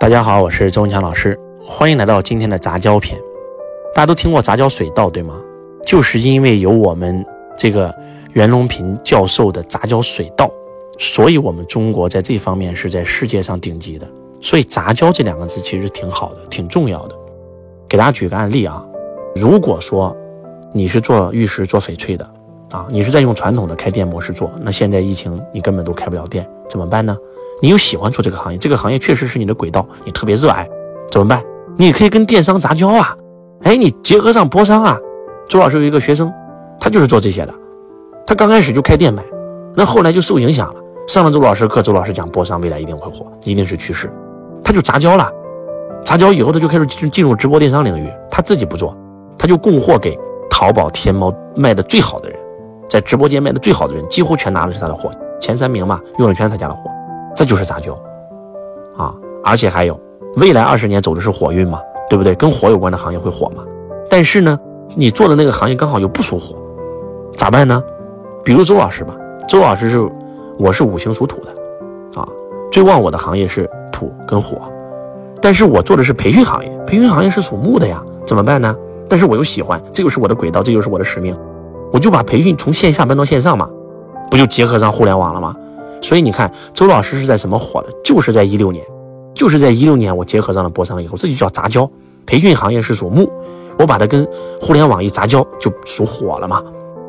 [0.00, 3.20] 大家好，我是周文强老师，欢迎来到今天的杂交篇。
[3.94, 5.38] 大家都听过杂交水稻对吗？
[5.84, 7.22] 就是因为有我们
[7.54, 7.94] 这个
[8.32, 10.50] 袁隆平教授的杂交水稻，
[10.98, 14.08] 所以我们中国在这方面是在世界上顶级的。
[14.40, 17.14] 所以杂交这两个字其实挺好的，挺重要的。
[17.86, 18.82] 给大家举个案例啊，
[19.34, 20.16] 如果说
[20.72, 22.24] 你是做玉石、做翡翠的
[22.70, 27.14] 啊，你是在用传统的开店模式做，那现在疫情你根本都开不了店，怎么办呢？
[27.60, 30.68] 你又喜欢做这个行业，这个行业确实是你的轨道，你特别热爱，
[31.10, 31.42] 怎么办？
[31.76, 33.16] 你可以跟电商杂交啊，
[33.62, 34.98] 哎，你结合上波商啊。
[35.48, 36.32] 周老师有一个学生，
[36.78, 37.54] 他就是做这些的，
[38.26, 39.22] 他刚开始就开店卖，
[39.74, 40.80] 那后来就受影响了。
[41.06, 44.10] 上了周老师课，周老师讲波商未来一定会火，一定是趋势，
[44.62, 45.28] 他就杂交了。
[46.04, 48.96] 杂交以后，他就开始进进入直播电商领域，他自己不做，
[49.36, 50.16] 他就供货给
[50.48, 52.38] 淘宝、天猫卖的最好的人，
[52.88, 56.90] 在直播间卖的最好的人，几乎全拿的是他的货，前三名嘛，用的全是他家的货。
[57.34, 57.92] 这就是杂交，
[58.96, 59.98] 啊，而且还有，
[60.36, 62.34] 未来二十年走的是火运嘛，对不对？
[62.34, 63.64] 跟火有关的行业会火嘛？
[64.08, 64.58] 但是呢，
[64.94, 66.56] 你做的那个行业刚好又不属火，
[67.36, 67.82] 咋办呢？
[68.44, 69.16] 比如周老师吧，
[69.48, 70.10] 周老师是，
[70.58, 72.28] 我是五行属土的，啊，
[72.70, 74.60] 最旺我的行业是土跟火，
[75.40, 78.76] 但是我做的是培训行业，培训行业是属木的呀，怎么办呢？
[79.08, 81.36] 但是我又喜欢，这就是我的轨道，这就是我的使命，
[81.92, 83.68] 我就把培训从线下搬到线上嘛，
[84.30, 85.54] 不就结合上互联网了吗？
[86.00, 87.88] 所以你看，周老师是在什么火的？
[88.02, 88.84] 就是在一六年，
[89.34, 91.88] 就是在一六年，我结合上了博商以后，这就叫杂交。
[92.26, 93.30] 培训行业是属木，
[93.78, 94.26] 我把它跟
[94.60, 96.62] 互联网一杂交，就属火了嘛。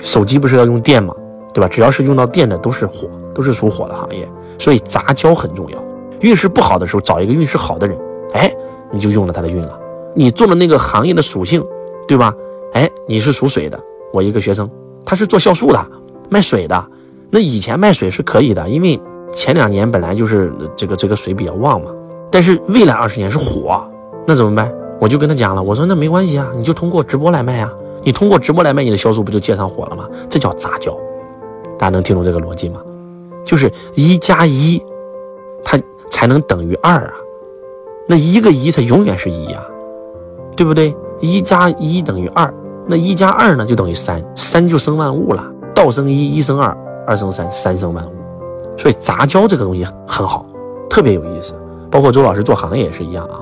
[0.00, 1.14] 手机不是要用电吗？
[1.52, 1.68] 对吧？
[1.68, 4.28] 只要是用到电的，都是火，都是属火的行业。
[4.58, 5.78] 所以杂交很重要。
[6.20, 7.96] 运势不好的时候，找一个运势好的人，
[8.32, 8.52] 哎，
[8.90, 9.78] 你就用了他的运了。
[10.14, 11.64] 你做的那个行业的属性，
[12.08, 12.34] 对吧？
[12.72, 13.78] 哎，你是属水的，
[14.12, 14.68] 我一个学生，
[15.04, 15.86] 他是做酵素的，
[16.28, 16.86] 卖水的。
[17.34, 18.96] 那以前卖水是可以的，因为
[19.32, 21.90] 前两年本来就是这个这个水比较旺嘛。
[22.30, 23.84] 但是未来二十年是火，
[24.24, 24.72] 那怎么办？
[25.00, 27.72] 我就跟他讲了，我说那没关系啊，你就通过直播来卖啊。
[28.04, 30.08] 你通过直播来卖，你的销售不就接上火了吗？
[30.30, 30.96] 这叫杂交，
[31.76, 32.80] 大家能听懂这个逻辑吗？
[33.44, 34.80] 就是一加一，
[35.64, 35.76] 它
[36.12, 37.14] 才能等于二啊。
[38.06, 39.60] 那一个一它永远是一呀，
[40.54, 40.94] 对不对？
[41.20, 42.54] 一加一等于二，
[42.86, 46.76] 那一加二呢就等于三，三就生万物了，道生一，一生二。
[47.06, 48.12] 二生三，三生万物，
[48.76, 50.46] 所以杂交这个东西很好，
[50.88, 51.54] 特别有意思。
[51.90, 53.40] 包括周老师做行业也是一样啊。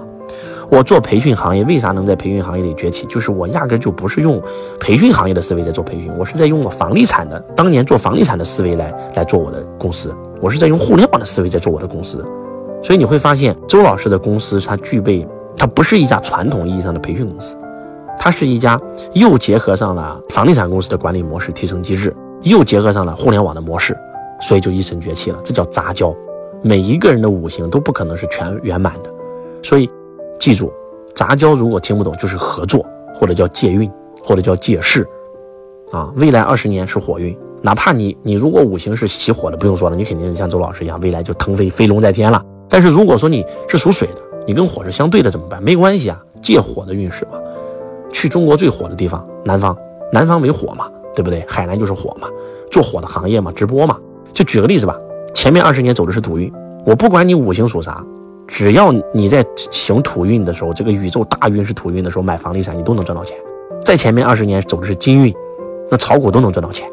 [0.70, 3.06] 我做培训行业，为啥能在培训行业里崛起？
[3.06, 4.40] 就是我压根就不是用
[4.80, 10.14] 培训行业的思维在做培训，我是在用我房地产的当年做房地产的思维来来做我的公司。
[10.40, 12.24] 我是在用互联网的思维在做我的公司。
[12.82, 17.54] 所以你会发现，周老师的公司它具备，它不是一家传统意义上的培训公司，
[18.18, 18.80] 它是一家
[19.12, 22.14] 又结合上了房地产公司的管理模式、提成机制。
[22.42, 23.96] 又结合上了互联网的模式，
[24.40, 25.38] 所以就一身崛起了。
[25.44, 26.14] 这叫杂交，
[26.62, 29.10] 每一个人的五行都不可能是全圆满的，
[29.62, 29.88] 所以
[30.38, 30.72] 记住，
[31.14, 33.90] 杂交如果听不懂，就是合作，或者叫借运，
[34.22, 35.06] 或者叫借势。
[35.92, 42.42] 啊，未来二十年是火运，哪怕你你如果五行是喜火的，不用说了，你肯定是像周老师一样，未来就腾飞飞龙在天了。
[42.68, 45.62] 但是如果说你是属水的，你跟火是相对的怎么办？
[45.62, 47.38] 没关系啊，借火的运势嘛，
[48.10, 49.76] 去中国最火的地方，南方，
[50.10, 50.90] 南方为火嘛。
[51.14, 51.44] 对不对？
[51.48, 52.28] 海南就是火嘛，
[52.70, 53.98] 做火的行业嘛，直播嘛。
[54.34, 54.98] 就举个例子吧，
[55.34, 56.50] 前面二十年走的是土运，
[56.86, 58.02] 我不管你五行属啥，
[58.46, 63.36] 只要你在行土运的时候，这个宇宙大运是土运的时候买房地产，你都能赚到钱。
[63.84, 65.34] 在前面二十年走的是金运，
[65.90, 66.88] 那炒股都能赚到钱，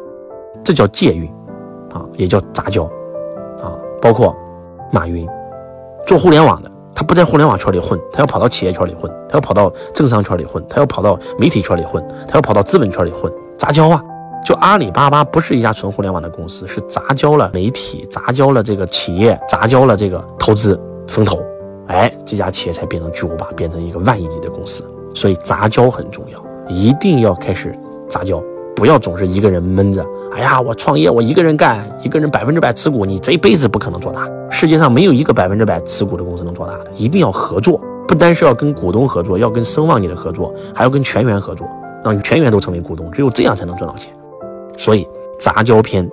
[0.62, 1.26] 这叫借运
[1.92, 2.84] 啊，也叫杂交
[3.62, 3.72] 啊。
[4.02, 4.36] 包括
[4.92, 5.26] 马云
[6.06, 14.02] 做互联网的，他不在互联网圈里混，他要跑到企业圈里混，他要跑到政商圈里混，他要跑到媒体圈里混，他要跑到资本圈里混，杂交啊。
[14.44, 21.38] 就阿里巴巴不是一家纯互联网的公司，是杂交了媒体，杂交了这个企业，杂交了这个投资风投，
[21.88, 24.82] 哎，这家企业才变成巨无霸，变成一个万亿级的公司。
[25.14, 27.76] 所以杂交很重要，一定要开始
[28.08, 28.42] 杂交，
[28.74, 30.04] 不要总是一个人闷着。
[30.32, 34.28] 哎呀，我创业我一个人干，一个人百分之百持股，你这辈子不可能做大。
[34.48, 41.68] 世界上没有一个百分之百持股的公司能做大的，一定要合作，不单是要跟股东合作，要跟声望你的合作，还要跟全员合作，
[42.04, 44.12] 让全员都成为股东，只有这样才能赚到钱。
[44.80, 45.06] 所以
[45.38, 46.10] 杂交篇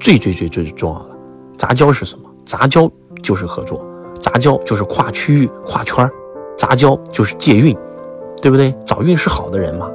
[0.00, 1.10] 最最最最重要的，
[1.58, 2.24] 杂交是什么？
[2.46, 2.90] 杂交
[3.22, 3.84] 就是合作，
[4.18, 6.10] 杂交就是跨区域、跨圈
[6.56, 7.76] 杂交就是借运，
[8.40, 8.74] 对不对？
[8.86, 9.90] 找运势好的人嘛。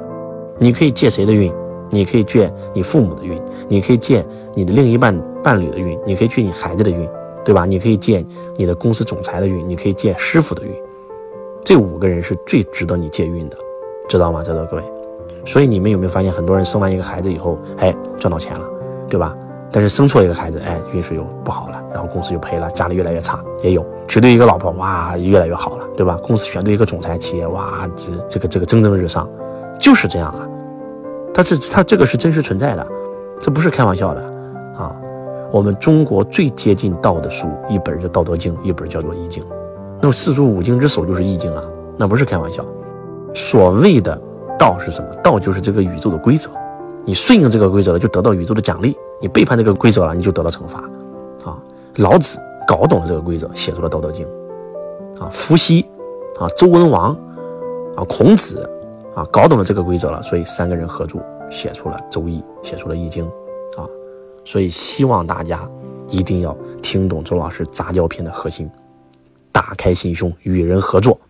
[0.60, 1.52] 你可以借谁的运？
[1.90, 4.24] 你可以借你父母的运，你可以借
[4.54, 5.12] 你的另一半
[5.42, 7.08] 伴侣的运，你可以借你孩子的运，
[7.44, 7.66] 对吧？
[7.66, 8.24] 你可以借
[8.54, 10.72] 你的公司总裁的运，你可以借师傅的运。
[11.64, 13.56] 这五个人是最值得你借运的，
[14.08, 14.44] 知道吗？
[14.44, 14.93] 在座各位。
[15.44, 18.66] 所以你们有没有发现，很多人生完一个孩子以后，哎，赚到钱了，
[19.08, 19.36] 对吧？
[19.70, 26.18] 但是生错一个孩子，哎，运势又不好了，然后公司就赔了，家里越来越差，也有娶对一个老婆，哇，越来越好了，对吧？
[26.22, 29.28] 公司选对一个总裁，企业哇，这这个这个蒸蒸日上，
[29.78, 30.48] 就是这样啊。
[31.34, 32.86] 他这他这个是真实存在的，
[33.40, 34.20] 这不是开玩笑的
[34.76, 34.94] 啊。
[35.50, 39.42] 我们中国最接近道的书，一本叫《道德经》，一本叫做《易经》。
[40.00, 41.62] 那么四书五经之首就是《易经》啊，
[41.96, 42.64] 那不是开玩笑。
[43.34, 44.20] 所谓的
[44.64, 45.10] 道是什么？
[45.22, 46.50] 道就是这个宇宙的规则。
[47.04, 50.80] 你顺应这个规则了，就得到宇宙的奖励；你背叛这个规则了，你就得到惩罚。
[51.44, 51.60] 啊，
[51.96, 54.26] 老子搞懂了这个规则，写出了《道德经》。
[55.22, 55.82] 啊，伏羲，
[56.40, 57.12] 啊，周文王，
[57.94, 58.66] 啊，孔子，
[59.14, 63.26] 啊，搞懂了这个规则了，所以三个人合作写出了《周易》，写出了《易经》。
[63.78, 63.86] 啊，
[64.46, 65.68] 所以希望大家
[66.08, 68.70] 一定要听懂周老师杂交篇的核心，
[69.52, 71.20] 打开心胸，与人合作。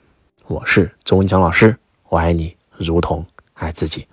[0.47, 1.77] 我是周文强老师，
[2.09, 3.25] 我爱你如同
[3.55, 4.07] 爱自己。